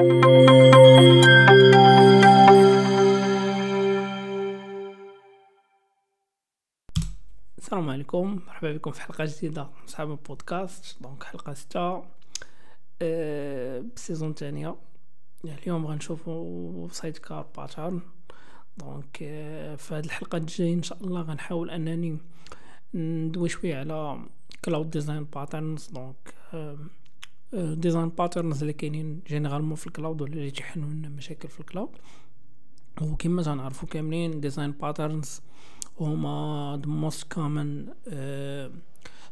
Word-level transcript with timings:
السلام 0.00 0.20
عليكم 7.90 8.40
مرحبا 8.46 8.72
بكم 8.72 8.90
في 8.90 9.00
حلقة 9.02 9.24
جديدة 9.24 9.62
من 9.62 9.86
صحاب 9.86 10.10
البودكاست. 10.10 11.02
donc 11.02 11.22
حلقة 11.22 11.54
ستة 11.54 12.04
أه 13.02 13.84
ب 13.96 14.01
saison 14.01 14.34
تانية 14.34 14.76
يعني 15.44 15.62
اليوم 15.62 15.86
غنشوفو 15.86 16.88
sidecar 16.92 17.46
pattern 17.56 18.00
donc 18.76 19.18
أه 19.22 19.76
في 19.76 19.94
هاد 19.94 20.04
الحلقة 20.04 20.38
الجاية 20.38 20.74
إن 20.74 20.82
شاء 20.82 21.04
الله 21.04 21.20
غنحاول 21.22 21.70
أنني 21.70 22.18
ندوي 22.94 23.48
شوية 23.48 23.76
على 23.76 24.20
cloud 24.64 24.90
design 24.90 25.24
patterns 25.24 25.86
donc 25.86 26.34
design 27.52 28.08
patterns 28.08 28.60
اللي 28.60 28.72
كاينين 28.72 29.20
généralement 29.28 29.74
في 29.74 29.86
ال 29.86 29.92
cloud 29.92 30.22
ولا 30.22 30.32
اللي 30.32 30.50
تيحلوا 30.50 30.90
لنا 30.90 31.08
مشاكل 31.08 31.48
في 31.48 31.60
ال 31.60 31.65
cloud 31.65 31.90
وكما 33.02 33.42
تنعرفوا 33.42 33.88
كاملين 33.88 34.40
design 34.40 34.70
patterns 34.70 35.40
هما 36.00 36.82
the 36.84 36.88
most 36.88 37.22
common 37.34 37.92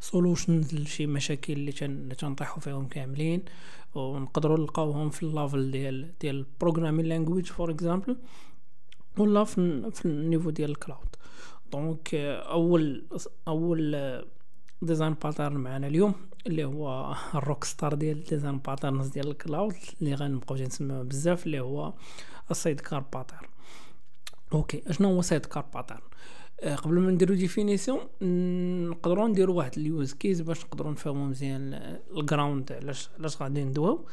solutions 0.01 0.75
لشي 0.75 1.07
مشاكل 1.07 1.53
اللي 1.53 1.73
تن 1.73 2.09
تنطيحوا 2.19 2.61
فيهم 2.61 2.89
كاملين. 2.89 3.43
ونقدروا 3.95 4.59
نلقاوهم 4.59 5.11
في 5.11 5.23
ال 5.23 5.31
level 5.31 5.71
ديال 5.71 6.13
ديال 6.21 6.47
programming 6.61 7.07
language 7.07 7.47
for 7.47 7.71
example 7.71 8.17
ولا 9.19 9.45
في 9.45 9.91
في 9.95 10.07
ال 10.07 10.13
niveau 10.13 10.51
ديال 10.51 10.71
ال 10.71 10.77
cloud 10.77 11.09
donc 11.73 12.15
أول 12.15 13.05
أول 13.49 13.95
design 14.83 15.15
pattern 15.15 15.57
معنا 15.57 15.87
اليوم 15.87 16.15
اللي 16.47 16.65
هو 16.65 17.15
ال 17.35 17.41
rock 17.41 17.65
star 17.65 17.95
ديال 17.95 18.25
design 18.25 18.59
patterns 18.59 19.09
ديال 19.09 19.29
ال 19.29 19.37
cloud 19.37 19.75
اللي 20.01 20.15
غنبقاو 20.15 20.59
نسميوه 20.59 21.03
بزاف 21.03 21.47
اللي 21.47 21.61
هو 21.61 21.93
ال 22.51 22.81
sidecar 22.81 23.05
pattern. 23.13 23.49
OK 24.53 24.83
أشنو 24.87 25.09
هو 25.09 25.23
sidecar 25.23 25.65
pattern؟ 25.75 26.01
آه، 26.61 26.77
قبل 26.77 27.01
ما 27.01 27.11
نديرو 27.11 27.35
définition 27.35 28.01
نقدروا 28.91 29.29
نديرو 29.29 29.55
واحد 29.55 29.79
ال 29.79 29.87
use 29.87 30.13
case 30.13 30.41
باش 30.41 30.65
نقدروا 30.65 30.93
نفهمو 30.93 31.27
مزيان 31.27 31.75
ال 32.17 32.25
ground 32.25 32.73
علاش 32.73 33.11
علاش 33.19 33.43
غادي 33.43 33.65
ندويو. 33.65 34.07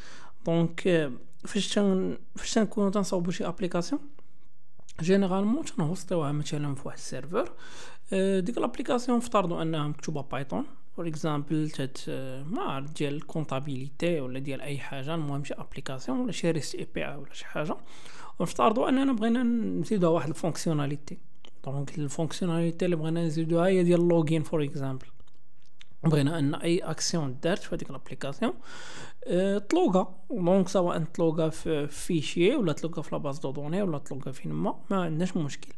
donc 0.46 0.88
آه، 0.88 1.12
فاش 1.46 1.80
فاش 2.36 2.54
تنكونو 2.54 2.90
تنصاوبو 2.90 3.32
شي 3.32 3.48
application 3.48 4.02
généralement 5.02 5.66
تنهوستيوها 5.66 6.32
مثلا 6.32 6.76
في 6.76 6.82
واحد 6.86 6.98
ال 6.98 7.04
server. 7.04 7.52
ديك 8.12 8.58
ال 8.58 8.63
application 8.63 9.18
افترضوا 9.18 9.62
انها 9.62 9.88
مكتوبه 9.88 10.22
Python. 10.22 10.66
for 10.96 11.08
example 11.08 11.70
تات 11.70 12.10
ما 12.50 12.86
ديال 12.98 13.28
comptabilité 13.28 14.20
ولا 14.20 14.40
ديال 14.40 14.62
أي 14.62 14.78
حاجة 14.78 15.16
المهم 15.16 15.44
شي 15.44 15.54
application 15.54 16.20
ولا 16.20 16.32
شي 16.32 16.52
REST 16.52 16.76
API 16.76 17.06
ولا 17.06 17.34
شي 17.34 17.46
حاجة. 17.46 17.78
ونفترضوا 18.40 18.90
أننا 18.90 19.14
بغينا 19.14 19.44
نزيدوها 19.44 20.12
واحد 20.12 20.30
ال 20.30 20.36
fonctionnalité 20.36 21.18
donc 21.66 21.98
ال 22.00 22.05
fonctionnalité 22.05 22.86
اللي 22.86 22.96
بغينا 22.96 23.26
نزيدوها 23.26 23.68
هي 23.68 23.84
ديال 23.84 24.08
logging 24.08 24.44
for 24.44 24.64
example 24.64 25.08
بغينا 26.04 26.40
أن 26.40 26.56
أي 26.56 26.80
اكسيون 26.80 27.38
دارت 27.44 27.64
في 27.64 27.76
هذيك 27.76 27.90
ال 27.90 27.95
application 27.95 28.54
أه 29.28 29.58
تلوغا. 29.58 30.16
donc 30.32 30.68
سواء 30.68 31.00
تلوغا 31.00 31.50
في 31.50 31.88
fichier 31.88 32.56
ولا 32.56 32.74
تلوغا 32.74 33.02
في 33.02 33.10
la 33.12 33.21
base 33.21 33.40
de 33.40 33.52
données 33.52 33.82
ولا 33.82 33.98
تلوغا 33.98 34.32
فين 34.32 34.52
ما 34.52 34.80
ما 34.90 35.04
عندناش 35.04 35.38
مشكل. 35.38 35.74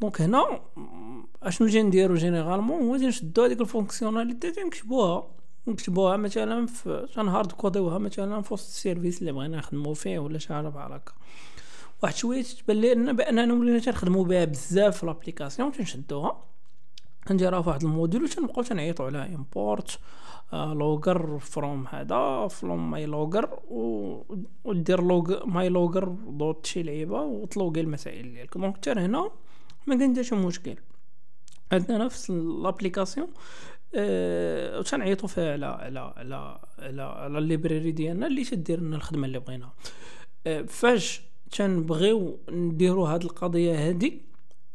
donc 0.00 0.20
هنا 0.20 0.60
اشنو 1.42 1.68
جي 1.68 1.82
نديرو 1.82 2.14
généralement 2.14 2.82
هو 2.82 2.96
نشدو 2.96 3.44
هذيك 3.44 3.60
ال 3.60 3.66
fonctionnalité 3.66 4.50
تنكتبوها 4.50 5.28
نكتبوها 5.66 6.16
مثلا 6.16 6.66
في 6.66 7.08
تن 7.14 7.27
hard 7.27 7.52
كوديوها 7.52 7.98
مثلا 7.98 8.42
في 8.42 8.54
وسط 8.54 8.66
ال 8.66 8.73
service 8.73 9.20
اللي 9.20 9.32
بغينا 9.32 9.56
نخدمو 9.56 9.94
فيه 9.94 10.18
ولا 10.18 10.38
شي 10.38 10.54
حاجة 10.54 10.68
بحال 10.68 10.92
هكا 10.92 11.12
واحد 12.02 12.14
شوية 12.14 12.42
تبان 12.42 12.80
لنا 12.80 13.12
باننا 13.12 13.54
ولينا 13.54 13.78
تنخدموا 13.78 14.24
بها 14.24 14.44
بزاف 14.44 14.98
في 14.98 15.06
l'application 15.06 15.72
تنشدوها 15.72 16.44
نديرها 17.30 17.62
في 17.62 17.68
واحد 17.68 17.82
ال 17.84 17.90
module 17.90 18.24
و 18.24 18.26
تنبقاو 18.26 18.62
تنعيطوا 18.62 19.06
على 19.06 19.34
import 19.34 19.98
logger 20.52 21.38
from 21.38 21.86
هذا 21.86 22.48
from 22.48 22.90
my 22.90 23.06
logger 23.06 23.58
ودير 24.64 25.02
log 25.02 25.46
my 25.46 25.68
logger 25.68 26.04
dot 26.28 26.66
شي 26.66 26.82
لعيبه 26.82 27.20
وتلوغي 27.20 27.80
المسائل 27.80 28.34
ديالك 28.34 28.58
donc 28.58 28.76
حتى 28.76 28.90
هنا 28.90 29.30
ما 29.86 29.94
كنديرش 29.96 30.32
مشكل. 30.32 30.76
عندنا 31.72 32.04
نفس 32.04 32.30
l'application 32.30 33.28
أه 33.94 34.82
تنعيطوا 34.82 35.28
فيها 35.28 35.52
على 35.52 35.66
على 35.66 35.98
على 36.16 36.58
على, 36.78 37.02
على 37.02 37.38
ال 37.38 37.45
library 37.45 37.92
ديالنا 37.92 38.26
اللي 38.26 38.44
تدير 38.44 38.80
لنا 38.80 38.96
الخدمة 38.96 39.26
اللي 39.26 39.38
بغينا 39.38 39.70
أه 40.46 40.62
فاش 40.62 41.22
تنبغيو 41.50 42.40
نديرو 42.50 43.04
هاد 43.04 43.22
القضية 43.22 43.88
هادي 43.88 44.22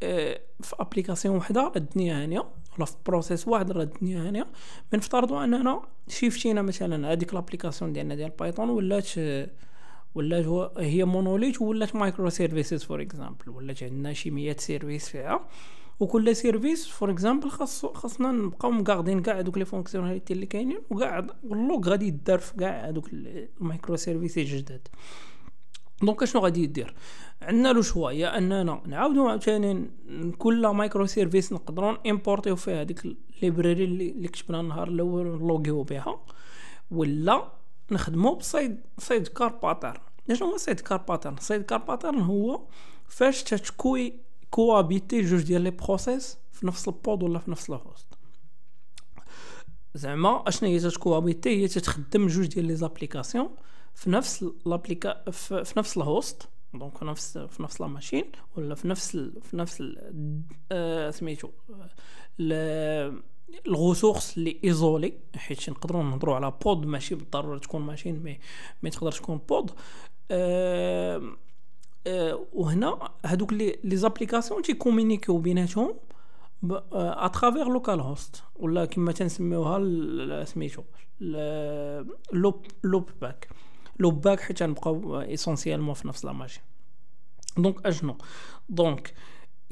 آه 0.03 0.39
في 0.61 0.75
application 0.79 1.35
وحدة 1.35 1.61
راه 1.61 1.71
الدنيا 1.75 2.23
هانية 2.23 2.45
ولا 2.77 2.85
في 2.85 2.95
process 3.06 3.47
واحد 3.47 3.71
راه 3.71 3.83
الدنيا 3.83 4.27
هانية. 4.27 4.47
بنفترضوا 4.91 5.44
أننا 5.44 5.81
شيفتينا 6.07 6.61
مثلا 6.61 7.11
هذيك 7.11 7.33
l'application 7.34 7.94
ديالنا 7.94 8.16
ديال 8.16 8.29
Python 8.39 8.69
ولات 8.69 9.09
ولات 10.16 10.72
هي 10.77 11.05
monolithe 11.06 11.62
ولات 11.61 11.95
microservices 11.95 12.84
for 12.84 13.01
example 13.01 13.50
ولات 13.49 13.83
عندنا 13.83 14.13
شي 14.13 14.31
100 14.31 14.55
service 14.57 15.09
فيها. 15.09 15.47
وكل 15.99 16.35
service 16.35 16.88
for 16.88 17.12
example 17.12 17.50
خاص 17.49 17.85
خاصنا 17.85 18.31
نبقاو 18.31 18.71
مقاردين 18.71 19.21
كاع 19.21 19.39
هذوك 19.39 19.57
les 19.57 19.66
fonctionnalités 19.66 20.34
اللي 20.33 20.45
كاينين 20.45 20.79
وكاع 20.89 21.27
وال 21.44 21.62
log 21.62 21.89
غادي 21.89 22.07
يدار 22.07 22.39
في 22.39 22.53
كاع 22.53 22.89
هذوك 22.89 23.09
ال 23.13 23.95
microservices 23.95 24.38
الجداد 24.38 24.88
donc 26.01 26.23
اشنو 26.23 26.41
غادي 26.41 26.63
يدير؟ 26.63 26.94
عندنا 27.41 27.73
le 27.73 27.81
choix 27.81 28.12
يا 28.11 28.38
أننا 28.38 28.81
نعاودو 28.85 29.27
عاوتاني 29.27 29.89
كل 30.38 30.67
microservice 30.67 31.53
نقدروا 31.53 32.09
امبورتيو 32.09 32.55
فيها 32.55 32.81
هذيك 32.81 33.05
ال 33.06 33.15
library 33.15 33.84
اللي 33.83 34.27
كتبنا 34.27 34.59
النهار 34.59 34.88
الأول 34.88 35.25
نلوغيو 35.25 35.83
بها 35.83 36.21
ولا 36.91 37.60
نخدمو 37.91 38.35
ب 38.35 38.81
side 38.97 39.28
sidecar 39.28 39.50
pattern. 39.50 40.01
شنو 40.34 40.47
هو 40.47 40.57
sidecar 40.57 40.97
pattern. 40.97 41.38
sidecar 41.38 41.78
pattern 41.78 42.19
هو 42.19 42.68
فاش 43.07 43.44
تتكوي 43.44 44.13
كوابيتي 44.50 45.22
جوج 45.22 45.41
ديال 45.41 45.62
les 45.62 45.72
process 45.72 46.38
في 46.51 46.68
نفس 46.68 46.88
ال 46.88 46.97
pod 46.97 47.23
ولا 47.24 47.40
في 47.40 47.51
نفس 47.51 47.69
ال 47.69 47.76
host. 47.76 48.07
زعما 49.96 50.44
اشنو 50.47 50.69
هي 50.69 50.80
تتكوابيتي؟ 50.80 51.50
هي 51.50 51.68
تتخدم 51.68 52.28
جوج 52.28 52.47
ديال 52.47 52.66
les 52.66 52.75
applications 52.75 53.50
في 53.94 54.09
نفس 54.09 54.44
ال 54.44 54.54
applica 54.54 55.31
في, 55.31 55.63
في 55.63 55.80
نفس 55.80 55.97
ال 55.97 56.06
host. 56.06 56.50
donc 56.73 56.97
في 56.97 57.06
نفس 57.06 57.38
في 57.38 57.63
نفس 57.63 57.81
la 57.81 57.88
machine 57.88 58.31
ولا 58.56 58.75
في 58.75 58.88
نفس 58.88 59.18
في 59.41 59.57
نفس 59.57 59.84
آه 60.72 61.12
سميتو 61.12 61.50
ال 63.67 63.74
ressources 63.74 64.38
اللي 64.38 64.57
isolées 64.63 65.13
حيت 65.35 65.69
نقدروا 65.69 66.03
نهضروا 66.03 66.35
على 66.35 66.53
pod 66.66 66.85
ماشي 66.85 67.16
بالضرورة 67.16 67.57
تكون 67.57 67.81
machine 67.81 68.23
مي 68.23 68.39
مي 68.84 68.89
تقدر 68.89 69.12
تكون 69.12 69.38
pod. 69.38 69.72
آه 70.31 71.22
آه 72.07 72.45
وهنا 72.53 73.12
هادوك 73.25 73.53
les 73.53 73.79
les 73.84 73.95
applications 73.95 74.62
تيكومونيكيو 74.62 75.38
بيناتهم 75.38 75.94
à 76.94 77.69
travers 77.69 78.00
localhost 78.00 78.44
ولا 78.56 78.85
كما 78.85 79.12
تنسميوها 79.12 80.45
سميتو 80.45 80.83
loop 82.34 82.66
loopback. 82.84 83.47
loopback 84.00 84.39
حيت 84.39 84.63
غنبقاو 84.63 85.16
essentiellement 85.16 85.94
في 85.94 86.07
نفس 86.07 86.25
la 86.25 86.31
machine 86.31 86.63
donc 87.57 87.85
اشنو 87.85 88.18
donc 88.69 89.13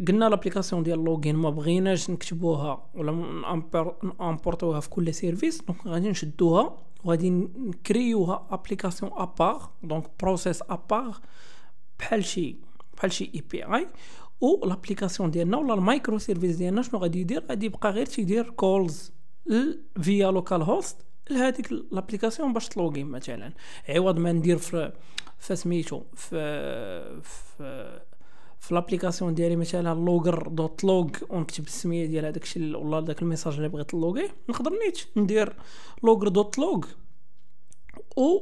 قلنا 0.08 0.30
l'application 0.30 0.84
ديال 0.84 1.04
logging 1.04 1.36
ما 1.36 1.50
بغيناش 1.50 2.10
نكتبوها 2.10 2.90
ولا 2.94 3.12
امبورتوها 4.22 4.80
في 4.80 4.90
كل 4.90 5.14
service 5.14 5.62
donc 5.62 5.88
غادي 5.88 6.10
نشدوها 6.10 6.78
وغادي 7.04 7.30
نكريوها 7.30 8.48
application 8.50 9.12
à 9.16 9.27
part 9.27 9.70
donc 9.84 10.12
process 10.20 10.62
à 10.70 10.79
part 10.79 11.18
بحال 12.00 12.26
شي 12.26 12.56
بحال 12.98 13.12
شي 13.12 13.32
API 13.36 13.88
و 14.42 14.66
l'application 14.66 15.32
ديالنا 15.32 15.58
ولا 15.58 15.74
ال 15.74 16.18
microservice 16.18 16.56
ديالنا 16.56 16.82
شنو 16.82 17.00
غادي 17.00 17.20
يدير؟ 17.22 17.44
غادي 17.50 17.66
يبقى 17.66 17.92
غير 17.92 18.06
تيدير 18.06 18.50
calls 18.50 19.14
via 20.02 20.32
localhost 20.32 20.98
لهذيك 21.30 21.72
l'application 21.92 22.54
باش 22.54 22.68
تلوغي 22.68 23.04
مثلا. 23.04 23.54
عوض 23.90 24.20
ما 24.20 24.32
ندير 24.32 24.58
في 24.58 24.92
فسميتو 25.38 26.04
في 26.16 27.22
في 27.24 28.00
في 28.60 28.74
l'application 28.74 29.34
ديالي 29.34 29.56
مثلا 29.56 29.94
logger 29.94 30.48
dot 30.48 30.84
log 30.84 31.10
ونكتب 31.30 31.66
السميه 31.66 32.06
ديال 32.06 32.26
هذاك 32.26 32.44
الشيء 32.44 32.78
ولا 32.78 33.00
داك 33.00 33.22
ال 33.22 33.26
message 33.26 33.54
اللي 33.56 33.70
بغيت 33.70 33.96
نلوغيه 33.96 34.36
نقدر 34.50 34.72
نيت 34.72 35.00
ندير 35.18 35.54
logger 36.04 36.28
dot 36.28 36.58
log. 36.58 36.86
و 38.18 38.40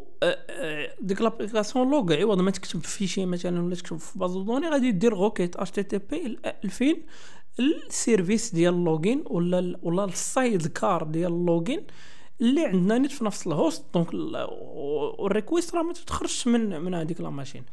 ديك 1.02 1.22
l'application 1.22 1.92
log 1.92 2.14
عوض 2.14 2.42
ما 2.42 2.52
تكتب 2.52 2.84
fichier 2.84 3.26
مثلا 3.26 3.62
ولا 3.62 3.76
تكتب 3.76 3.98
في 3.98 4.20
base 4.20 4.34
de 4.38 4.45
données 4.45 4.70
غادي 4.70 4.92
دير 4.92 5.16
requête 5.16 5.56
HTTP 5.56 6.40
2000 6.64 6.96
ال 7.60 7.72
service 7.72 8.56
ديال 8.56 8.74
ال 8.74 8.80
logging 8.80 9.24
ولا 9.28 9.80
ولا 9.84 10.06
ال 10.06 10.68
sidecar 10.68 11.04
ديال 11.04 11.32
ال 11.34 11.40
logging 11.41 11.88
اللي 12.42 12.66
عندنا 12.66 12.98
نيت 12.98 13.12
في 13.12 13.26
نفس 13.26 13.48
ال 13.48 13.54
host. 13.54 13.86
donc 13.94 14.14
وال 14.14 14.50
request 14.50 15.76
راه 15.76 15.84
ما 15.84 15.94
تتخرجش 15.94 16.48
من 16.48 16.82
من 16.82 16.94
هذيك 16.94 17.22
la 17.22 17.30
machine. 17.30 17.64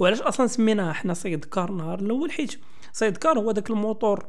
وعلاش 0.00 0.20
أصلا 0.20 0.46
سميناها 0.46 0.92
حنا 0.92 1.14
sidecar 1.14 1.70
نهار 1.72 1.98
الأول؟ 1.98 2.32
حيت 2.32 2.60
sidecar 2.92 3.38
هو 3.38 3.52
داك 3.52 3.70
الموتور 3.70 4.26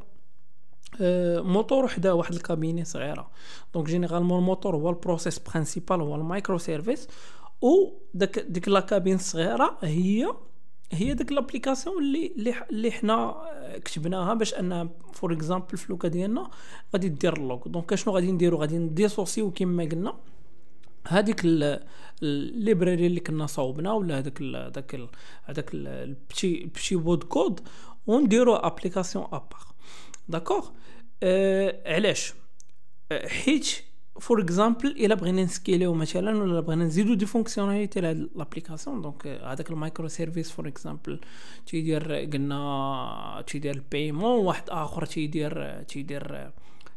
آه، 1.00 1.40
موتور 1.40 1.84
وحده 1.84 2.14
واحد 2.14 2.34
ال 2.34 2.41
cabine 2.41 2.84
صغيرة. 2.84 3.30
donc 3.74 3.86
généralement 3.86 4.38
ال 4.38 4.43
moteur 4.43 4.76
هو 4.76 4.90
ال 4.90 4.96
process 4.96 5.38
principal 5.38 6.00
هو 6.00 6.14
ال 6.14 6.58
microservice. 6.58 7.08
و 7.62 7.92
داك 8.14 8.38
ديك 8.38 8.68
la 8.68 8.80
cabine 8.80 9.14
الصغيرة 9.14 9.78
هي 9.82 10.34
هي 10.92 11.14
ديك 11.14 11.32
l'application 11.32 12.02
اللي 12.02 12.54
اللي 12.70 12.90
حنا 12.90 13.34
كتبناها 13.84 14.34
باش 14.34 14.54
أن 14.54 14.88
for 15.12 15.32
example 15.32 15.78
لوكا 15.88 16.08
ديالنا 16.08 16.50
غادي 16.92 17.08
دير 17.08 17.36
ال 17.36 17.42
log. 17.42 17.68
donc 17.68 17.94
شنو 17.94 18.14
غادي 18.14 18.32
نديرو؟ 18.32 18.58
غادي 18.58 18.78
نديسوسيو 18.78 19.50
كيما 19.50 19.84
قلنا 19.84 20.14
هذيك 21.08 21.40
ال 22.22 22.33
library 22.33 23.06
اللي 23.06 23.20
كنا 23.20 23.46
صوبنا 23.46 23.92
ولا 23.92 24.18
هذاك 24.18 24.42
هذاك 24.42 25.08
هذاك 25.44 25.70
ال 25.74 25.89
petit 25.89 26.64
petit 26.64 26.96
bout 26.96 27.15
de 27.15 27.24
code 27.24 27.60
ونديرو 28.06 28.54
application 28.54 29.24
à 29.24 29.32
part 29.32 29.66
d'accord 30.28 30.68
آه 31.22 31.94
علاش؟ 31.94 32.34
آه 33.12 33.28
حيت 33.28 33.82
for 34.20 34.40
example 34.40 34.88
إلا 34.88 35.14
بغينا 35.14 35.42
نسكيليو 35.44 35.94
مثلا 35.94 36.42
ولا 36.42 36.60
بغينا 36.60 36.84
نزيدو 36.84 37.14
des 37.14 37.26
fonctionnalités 37.26 38.00
لهاد 38.00 38.28
l'application 38.36 39.02
donc 39.02 39.26
هذاك 39.26 39.70
ال 39.70 40.08
microservice 40.08 40.50
for 40.50 40.68
example 40.68 41.20
تيدير 41.66 42.14
قلنا 42.14 43.44
تيدير 43.46 43.74
ال 43.74 43.82
paiement 43.82 44.44
واحد 44.44 44.70
آخر 44.70 45.06
تيدير 45.06 45.82
تيدير 45.82 46.50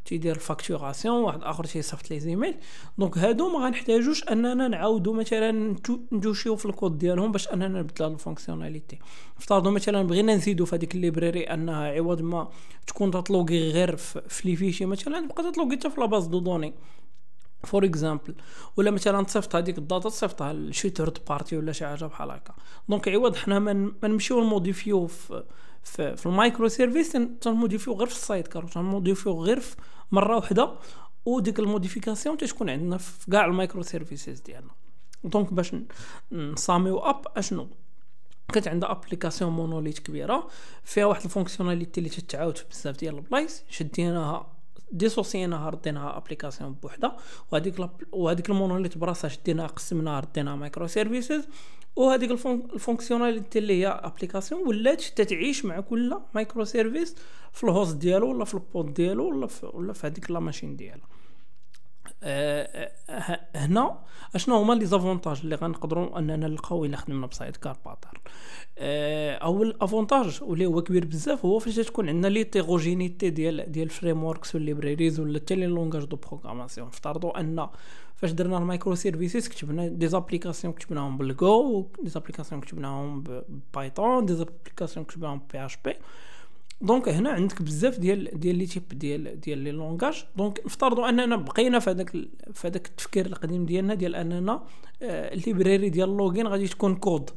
تيدير 0.05 0.39
facturation 0.39 1.23
واحد 1.23 1.43
آخر 1.43 1.63
تيصيفط 1.63 2.11
les 2.11 2.19
emails. 2.19 2.55
donc 2.97 3.17
هادو 3.17 3.49
ما 3.49 3.65
غنحتاجوش 3.65 4.23
أننا 4.23 4.67
نعاودو 4.67 5.13
مثلا 5.13 5.75
ندوشيو 6.11 6.55
في 6.55 6.65
الكود 6.65 6.97
ديالهم 6.97 7.31
باش 7.31 7.47
أننا 7.47 7.67
نبدلو 7.67 8.07
ال 8.07 8.13
fonctionnalité. 8.13 8.99
افترضوا 9.37 9.71
مثلا 9.71 10.03
بغينا 10.03 10.35
نزيدو 10.35 10.65
في 10.65 10.75
هذيك 10.75 10.95
ال 10.95 11.01
library 11.01 11.43
أنها 11.43 11.91
عوض 11.91 12.21
ما 12.21 12.49
تكون 12.87 13.11
تطلوغي 13.11 13.71
غير 13.71 13.95
في 13.95 14.41
les 14.45 14.55
fichiers 14.55 14.85
مثلا 14.85 15.27
تبقى 15.27 15.51
تطلوغي 15.51 15.75
حتى 15.77 15.89
في 15.89 16.01
la 16.01 16.10
base 16.10 16.27
de 16.27 16.39
données. 16.39 16.73
for 17.63 17.85
example 17.85 18.35
ولا 18.77 18.91
مثلا 18.91 19.23
تصيفط 19.23 19.55
هذيك 19.55 19.77
ال 19.77 19.84
data 19.84 20.09
تصيفطها 20.09 20.53
لشي 20.53 20.89
third 20.89 21.17
party 21.29 21.57
ولا 21.57 21.71
شي 21.71 21.85
حاجة 21.85 22.05
بحال 22.05 22.31
هكا. 22.31 22.53
donc 22.89 23.07
عوض 23.07 23.35
حنا 23.35 23.59
ما 23.59 23.91
نمشيو 24.03 24.43
نموديفيو 24.43 25.07
في 25.07 25.43
في, 25.83 26.15
في 26.15 26.25
ال 26.25 26.67
microservice 26.67 27.17
تنموديفيو 27.41 27.93
غير 27.93 28.07
في 28.07 28.15
ال 28.15 28.47
sidecar 28.47 28.63
تنموديفيو 28.67 29.43
غير 29.43 29.59
في 29.59 29.75
مرة 30.11 30.35
واحدة 30.35 30.71
وديك 31.25 31.59
ال 31.59 31.65
modification 31.65 32.37
تتكون 32.37 32.69
عندنا 32.69 32.97
في 32.97 33.31
كاع 33.31 33.45
ال 33.45 33.81
microservices 33.81 34.39
ديالنا. 34.39 34.71
donc 35.23 35.53
باش 35.53 35.75
ن 36.31 36.48
sum 36.48 36.99
يو 36.99 37.12
up 37.12 37.25
أشنو؟ 37.37 37.67
كانت 38.53 38.67
عندها 38.67 38.91
application 38.91 39.51
monolithe 39.51 39.99
كبيرة 39.99 40.47
فيها 40.83 41.05
واحد 41.05 41.23
ال 41.23 41.28
fonctionnalité 41.28 41.97
اللي 41.97 42.09
تتعاود 42.09 42.57
في 42.57 42.65
بزاف 42.69 42.97
ديال 42.97 43.15
البلايص 43.15 43.63
شديناها 43.69 44.54
ديسوسيناها 44.91 45.69
رديناها 45.69 46.17
application 46.17 46.73
بوحدة 46.73 47.15
وهذيك 47.51 47.89
وهذيك 48.11 48.49
ال 48.49 48.54
monolithe 48.54 48.97
براسها 48.97 49.27
شديناها 49.27 49.67
قسمناها 49.67 50.19
رديناها 50.19 50.55
microservices 50.55 51.47
وهذيك 51.95 52.31
ال 52.31 52.40
fonctionnalité 52.40 53.59
اللي 53.59 53.81
هي 53.81 53.87
application 53.87 54.67
ولات 54.67 55.01
تتعيش 55.01 55.65
مع 55.65 55.79
كل 55.79 56.17
microservice 56.35 57.15
في 57.51 57.63
ال 57.63 57.70
host 57.70 57.95
ديالو 57.95 58.29
ولا 58.29 58.45
في 58.45 58.53
ال 58.53 58.63
pod 58.63 58.93
ديالو 58.93 59.29
ولا 59.29 59.47
في 59.47 59.71
ولا 59.73 59.93
في 59.93 60.07
هذيك 60.07 60.31
la 60.31 60.39
machine 60.39 60.75
ديالو 60.75 61.01
أه 61.01 61.05
هنا 63.55 63.99
أشنو 64.35 64.55
هما 64.55 64.73
les 64.73 64.85
avantages 64.85 65.39
اللي 65.43 65.55
غنقدروا 65.55 66.19
أننا 66.19 66.35
نلقاو 66.35 66.85
إلا 66.85 66.97
خدمنا 66.97 67.27
ب 67.27 67.55
sidecar 67.55 67.77
pattern 67.85 68.21
أه 68.77 69.35
أول 69.35 69.77
avantage 69.81 70.39
واللي 70.43 70.65
هو 70.65 70.81
كبير 70.81 71.05
بزاف 71.05 71.45
هو 71.45 71.59
فاش 71.59 71.75
تكون 71.75 72.09
عندنا 72.09 72.27
l'hétérogénéité 72.27 73.29
ديال 73.29 73.71
ديال 73.71 73.85
ال 73.85 73.89
frameworks 73.89 74.23
وال 74.23 74.55
libraries 74.55 75.19
ولا 75.19 75.39
حتى 75.39 75.55
les 75.55 75.65
langages 75.65 76.03
de 76.05 76.15
programmation 76.15 76.87
افترضوا 76.87 77.39
أن 77.39 77.67
فاش 78.15 78.31
درنا 78.31 78.57
ال 78.57 78.95
microservices 78.95 79.47
كتبنا 79.47 79.87
des 79.87 80.07
applications 80.07 80.73
كتبناهم 80.73 81.17
ب 81.17 81.87
Go 82.03 82.09
des 82.09 82.20
applications 82.20 82.61
كتبناهم 82.61 83.23
ب 83.23 83.38
Python 83.38 84.25
des 84.25 84.33
applications 84.33 85.05
كتبناهم 85.05 85.41
PHP 85.53 85.65
donc 85.65 87.09
هنا 87.09 87.29
عندك 87.29 87.61
بزاف 87.61 87.99
ديال 87.99 88.39
ديال 88.39 88.55
les 88.55 88.65
types 88.65 88.87
ديال 88.87 89.39
ديال 89.39 89.57
les 89.57 89.71
langages. 89.71 90.25
Donc 90.35 90.65
نفترضوا 90.65 91.09
أننا 91.09 91.35
بقينا 91.35 91.79
في 91.79 91.89
هذاك 91.89 92.09
في 92.53 92.67
هذاك 92.67 92.87
التفكير 92.87 93.25
القديم 93.25 93.65
ديالنا 93.65 93.93
ديال 93.93 94.15
أننا 94.15 94.63
ال 95.01 95.12
library 95.12 95.89
ديال 95.89 96.09
ال 96.09 96.14
logging 96.14 96.47
غادي 96.47 96.67
تكون 96.67 96.95
code 96.95 97.29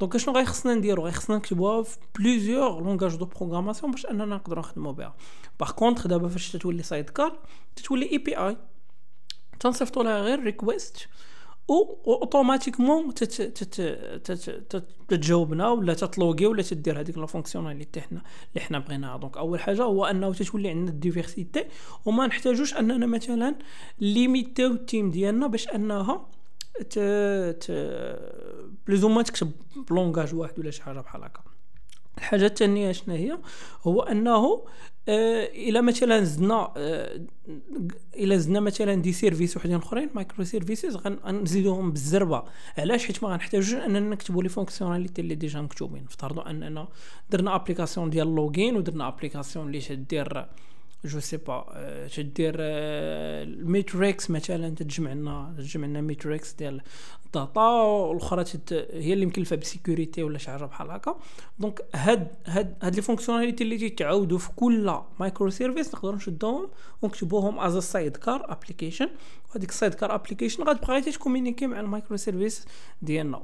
donc 0.00 0.16
شنو 0.16 0.34
غيخصنا 0.34 0.74
نديرو؟ 0.74 1.04
غيخصنا 1.04 1.36
نكتبوها 1.36 1.82
في 1.82 1.98
plusieurs 2.18 2.82
langages 2.82 3.16
de 3.16 3.24
programmation 3.24 3.92
باش 3.92 4.06
أننا 4.06 4.24
نقدروا 4.24 4.58
نخدموا 4.58 4.92
بها. 4.92 5.16
par 5.60 5.70
contre 5.70 6.06
دابا 6.06 6.28
فاش 6.28 6.52
تتولي 6.52 6.82
sidecar 6.82 7.38
تتولي 7.76 8.12
API 8.12 8.56
تنصيفطوا 9.60 10.02
لها 10.02 10.20
غير 10.20 10.42
request 10.42 11.08
و 11.68 12.12
automatiquement 12.12 13.14
تتجاوبنا 15.08 15.68
ولا 15.70 15.94
تتلوغي 15.94 16.46
ولا 16.46 16.62
تدير 16.62 17.00
هذيك 17.00 17.18
la 17.18 17.26
fonctionnalité 17.26 18.00
حنا 18.00 18.22
اللي 18.48 18.60
حنا 18.60 18.78
بغيناها. 18.78 19.16
donc 19.16 19.36
أول 19.36 19.60
حاجة 19.60 19.82
هو 19.82 20.04
أنه 20.04 20.32
تتولي 20.32 20.68
عندنا 20.68 20.90
ال 20.90 20.97
diversité 20.97 21.64
وما 22.04 22.26
نحتاجوش 22.26 22.74
أننا 22.74 23.06
مثلا 23.06 23.54
ليميتيو 24.00 24.72
ال 24.72 24.80
team 24.80 25.10
ديالنا 25.10 25.46
باش 25.46 25.68
أنها 25.68 26.28
ت 26.90 26.98
ت 27.60 27.70
plus 28.86 29.26
تكتب 29.26 29.52
ب 29.90 29.95
langage 29.95 30.34
واحد 30.34 30.58
ولا 30.58 30.70
شي 30.70 30.82
حاجة 30.82 31.00
بحال 31.00 31.24
هكا. 31.24 31.55
الحاجة 32.18 32.46
الثانية 32.46 32.92
شنو 32.92 33.14
هي؟ 33.14 33.38
هو 33.86 34.02
أنه 34.02 34.64
آه 35.08 35.44
إلى 35.44 35.82
مثلا 35.82 36.24
زدنا 36.24 36.72
آه 36.76 37.20
إلى 38.14 38.38
زدنا 38.38 38.60
مثلا 38.60 38.94
des 38.94 39.12
services 39.12 39.56
وحدين 39.56 39.76
أخرين 39.76 40.10
microservices 40.14 40.96
غنزيدوهم 40.96 41.90
بالزربة. 41.90 42.42
علاش؟ 42.78 43.06
حيت 43.06 43.22
ما 43.22 43.28
غنحتاجوش 43.28 43.74
أننا 43.74 44.00
نكتبوا 44.00 44.42
les 44.42 44.48
fonctionnalités 44.48 45.20
اللي 45.22 45.34
déjà 45.34 45.60
مكتوبين. 45.60 46.04
افترضوا 46.04 46.50
أننا 46.50 46.88
درنا 47.30 47.54
application 47.54 48.10
ديال 48.10 48.34
logging 48.34 48.76
ودرنا 48.76 49.08
application 49.08 49.66
اللي 49.66 49.80
تدير 49.80 50.46
je 51.04 51.20
sais 51.20 51.36
pas 51.36 51.66
تدير 52.16 52.54
ال 52.58 52.79
metrics 52.79 54.30
مثلا 54.30 54.74
تجمع 54.74 55.12
لنا 55.12 55.54
تجمع 55.58 55.86
لنا 55.86 56.00
metrics 56.00 56.52
ديال 56.52 56.80
ال 57.26 57.33
data 57.33 57.60
والأخرى 57.60 58.44
هي 58.92 59.12
اللي 59.12 59.26
مكلفة 59.26 59.56
ب 59.56 59.63
security 59.63 60.22
ولا 60.22 60.38
شي 60.38 60.50
حاجة 60.50 60.64
بحال 60.64 60.90
هكا. 60.90 61.18
donc 61.58 61.84
هاد 61.94 62.28
هاد 62.46 62.76
هاد 62.82 62.94
les 62.94 63.02
fonctionnalités 63.02 63.64
اللي 63.64 63.78
تيتعاودوا 63.78 64.38
في 64.38 64.50
كل 64.56 64.98
microservice 65.20 65.94
نقدروا 65.94 66.16
نشدوهم 66.16 66.68
ونكتبوهم 67.02 67.60
as 67.60 67.78
sidecar 67.78 68.52
application 68.52 69.08
وهذيك 69.50 69.70
ال 69.70 69.94
sidecar 69.94 70.14
application 70.14 70.62
غتبقى 70.62 70.92
غير 70.92 71.02
تكومينيكي 71.12 71.66
مع 71.66 71.80
ال 71.80 72.16
microservice 72.16 72.66
ديالنا 73.02 73.42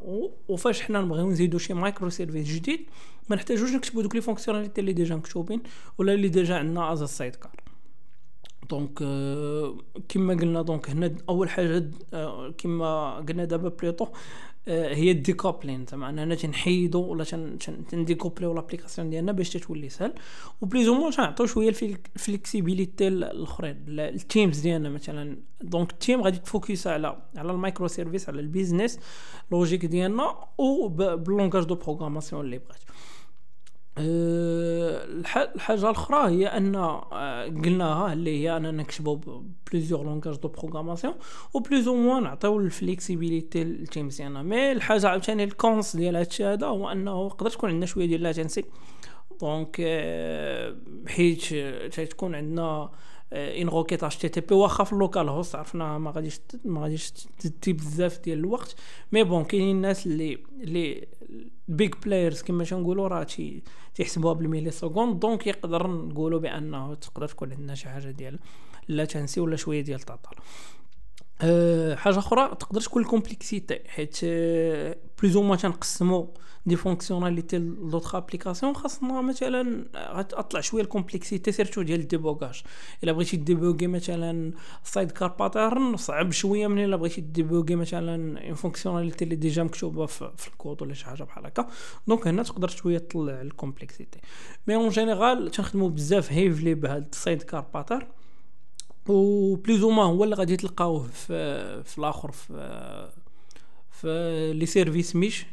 وفاش 0.49 0.83
حنا 0.83 1.01
نبغيو 1.01 1.31
نزيدو 1.31 1.59
شي 1.59 1.75
microservice 1.75 2.49
جديد 2.49 2.81
ما 3.29 3.37
نحتاجوش 3.37 3.71
نكتبوا 3.71 4.03
دوك 4.03 4.15
les 4.15 4.21
fonctionnalités 4.21 4.81
اللي 4.81 4.93
déjà 4.93 5.17
مكتوبين 5.17 5.63
ولا 5.99 6.15
اللي 6.15 6.29
déjà 6.29 6.59
عندنا 6.59 6.93
as 6.93 7.05
sidecar 7.05 7.72
donc 8.73 8.99
كما 10.09 10.35
قلنا 10.35 10.63
donc 10.63 10.91
هنا 10.91 11.15
أول 11.29 11.51
حاجة 11.51 11.91
كما 12.59 13.17
قلنا 13.29 13.45
دابا 13.45 13.69
plutôt 13.69 14.07
هي 14.69 15.11
ال 15.11 15.17
decoupling. 15.17 15.87
زعما 15.87 16.09
أننا 16.09 16.35
تنحيدو 16.35 17.01
ولا 17.01 17.25
تنديكوبليو 17.91 18.55
l'application 18.55 19.11
ديالنا 19.11 19.33
باش 19.33 19.51
تتولي 19.51 19.89
سهل. 19.89 20.13
و 20.61 20.66
plus 20.66 20.89
ou 20.89 20.95
moins 20.95 21.11
تنعطيو 21.11 21.47
شوية 21.47 21.69
ال 21.69 21.80
flexibilité 21.80 23.09
الاخرين 23.09 23.85
ال 23.89 24.01
teams 24.01 24.61
ديالنا 24.61 24.89
مثلا. 24.89 25.37
donc 25.63 25.91
ال 25.91 25.97
team 25.97 26.23
غادي 26.23 26.39
ت 26.39 26.47
focus 26.47 26.87
على 26.87 27.23
على 27.37 27.53
ال 27.53 27.89
microservice 27.89 28.29
على 28.29 28.41
ال 28.41 28.47
business 28.47 28.99
logic 29.51 29.87
ديالنا 29.87 30.37
و 30.59 30.89
de 30.89 31.75
programmation 31.75 32.45
اللي 32.45 32.59
بغات 32.59 32.83
الحاجة 33.99 35.91
الأخرى 35.91 36.31
هي 36.31 36.47
أن 36.47 36.75
أه 36.75 37.45
قلناها 37.45 38.13
اللي 38.13 38.43
هي 38.43 38.57
أننا 38.57 38.71
نكتبوا 38.71 39.43
plusieurs 39.73 40.05
langages 40.05 40.37
de 40.37 40.49
programmation 40.49 41.15
و 41.55 41.59
plus 41.59 41.89
ou 41.89 41.95
moins 41.95 42.23
نعطيو 42.23 42.59
ال 42.59 42.67
flexibilité 42.67 43.65
لل 43.65 43.80
teams 43.80 44.17
ديالنا. 44.17 44.43
mais 44.43 44.73
الحاجة 44.73 45.09
عاوتاني 45.09 45.45
ال 45.45 45.55
cons 45.55 45.97
ديال 45.97 46.17
هادشي 46.17 46.45
هذا 46.45 46.67
هو 46.67 46.93
أنه 46.93 47.27
يقدر 47.27 47.51
تكون 47.51 47.71
عندنا 47.71 47.87
شوية 47.87 48.07
ديال 48.07 48.23
latency 48.23 48.65
donc 49.41 49.77
أه 49.81 50.77
حيت 51.07 51.55
تكون 52.11 52.35
عندنا 52.35 52.91
une 53.33 53.69
requête 53.69 54.05
HTTP 54.05 54.55
واخا 54.55 54.85
في 54.85 54.93
ال 54.93 55.29
localhost 55.29 55.55
عرفنا 55.55 55.99
ما 55.99 56.11
غاديش 56.11 56.41
ما 56.65 56.83
غاديش 56.83 57.11
تدي 57.11 57.73
بزاف 57.73 58.19
ديال 58.19 58.39
الوقت. 58.39 58.77
mais 59.13 59.25
bon 59.25 59.45
كاينين 59.45 59.77
الناس 59.77 60.07
اللي 60.07 60.39
اللي 60.61 61.09
big 61.69 61.95
players 62.05 62.43
كما 62.43 62.65
تنقولوا 62.65 63.09
راه 63.09 63.23
تي 63.23 63.63
تيحسبوها 63.95 64.35
بال 64.35 64.71
milliseconde 64.71 65.21
donc 65.21 65.47
يقدر 65.47 65.87
نقولوا 65.87 66.41
بأنه 66.41 66.95
تقدر 66.95 67.29
تكون 67.29 67.53
عندنا 67.53 67.75
شي 67.75 67.89
حاجة 67.89 68.11
ديال 68.11 68.39
latency 68.89 69.41
ولا 69.41 69.57
شوية 69.57 69.81
ديال 69.81 70.01
التعطل. 70.01 70.37
أه 70.37 70.43
حاجة 71.97 72.19
أخرى 72.19 72.55
تقدر 72.61 72.81
تكون 72.81 73.03
ال 73.03 73.10
complexité 73.10 73.79
حيت 73.89 74.25
plus 75.23 75.37
ou 75.37 75.43
moins 75.43 75.59
تنقسمو 75.59 76.35
des 76.67 76.77
fonctionnalités 76.77 77.59
l'autre 77.59 78.15
application 78.15 78.75
خاصنا 78.75 79.21
مثلا 79.21 79.85
غتطلع 79.97 80.61
شوية 80.61 80.83
ال 80.83 80.89
complexité 80.89 81.53
surtout 81.53 81.83
ديال 81.83 82.01
ال 82.01 82.07
débogage. 82.07 82.63
إلا 83.05 83.13
بغيتي 83.13 83.37
ديبوغي 83.37 83.87
مثلا 83.87 84.53
sidecar 84.85 85.29
pattern 85.29 85.97
صعب 85.97 86.33
شوية 86.33 86.67
من 86.67 86.85
إلا 86.85 86.97
بغيتي 86.97 87.21
ديبوغي 87.21 87.77
مثلا 87.77 88.47
une 88.47 88.55
fonctionnalité 88.55 89.25
اللي 89.25 89.37
déjà 89.37 89.63
مكتوبة 89.63 90.07
في, 90.07 90.49
الكود 90.49 90.83
ولا 90.83 90.95
شي 90.95 91.07
حاجة 91.07 91.23
بحال 91.23 91.47
هكا. 91.47 91.69
donc 92.07 92.27
هنا 92.27 92.43
تقدر 92.43 92.69
شوية 92.69 92.99
تطلع 92.99 93.41
ال 93.41 93.48
complexité 93.48 94.21
mais 94.67 94.75
en 94.75 94.89
général 94.89 95.51
تنخدمو 95.51 95.89
بزاف 95.89 96.33
heavily 96.33 96.75
بهاد 96.75 97.09
ال 97.13 97.43
sidecar 97.43 97.67
pattern 97.75 98.07
و 99.09 99.55
plus 99.57 99.83
هو 99.83 100.25
اللي 100.25 100.35
غادي 100.35 100.57
تلقاوه 100.57 101.03
في 101.03 101.83
في 101.83 101.99
الآخر 101.99 102.33
في 102.33 103.13
في 103.91 104.53
les 104.55 104.67
service 104.67 105.17
mesh 105.17 105.47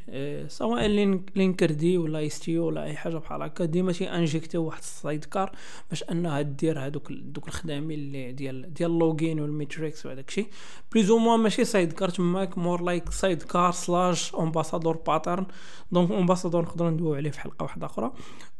سواء 0.48 0.88
Linkerd 1.36 1.98
ولا 1.98 2.26
Istio 2.26 2.60
ولا 2.60 2.84
أي 2.84 2.96
حاجة 2.96 3.18
بحال 3.18 3.42
هكا. 3.42 3.66
ديما 3.66 3.92
تي 3.92 4.10
انجيكتيو 4.10 4.64
واحد 4.64 4.80
ال 4.80 5.26
sidecar 5.26 5.52
باش 5.90 6.04
انها 6.04 6.42
دير 6.42 6.80
هادوك 6.80 7.12
دوك 7.12 7.48
الخدامين 7.48 8.00
اللي 8.00 8.32
ديال 8.32 8.74
ديال 8.74 8.92
ال 8.92 8.98
logging 8.98 9.40
وال 9.40 9.54
metrics 9.54 10.06
وهذاك 10.06 10.30
الشيء 10.30 10.48
plus 10.92 11.10
ou 11.12 11.18
ماشي 11.20 11.66
sidecar 11.66 12.10
تماك 12.10 12.58
more 12.58 12.82
like 12.82 13.12
sidecar 13.12 13.72
slash 13.72 14.36
ambassador 14.36 14.98
pattern 14.98 15.46
donc 15.92 16.12
ambassador 16.12 16.62
نقدروا 16.62 16.90
ندويو 16.90 17.16
عليه 17.16 17.32
في 17.32 17.40
حلقة 17.40 17.64
واحدة 17.64 17.86
أخرى. 17.86 18.12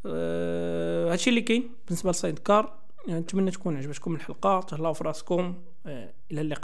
أه 0.06 1.12
هادشي 1.12 1.30
اللي 1.30 1.42
كاين 1.42 1.70
بالنسبة 1.88 2.12
ل 2.12 2.40
sidecar. 2.40 2.80
نتمنى 3.10 3.52
تكون 3.52 3.78
عجبتكم 3.78 4.16
الحلقة 4.16 4.62
تهلاو 4.62 4.94
في 4.94 5.04
راسكم 5.04 5.56
إلى 5.86 6.12
اللقاء. 6.32 6.58